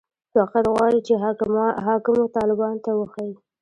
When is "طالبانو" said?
2.35-2.83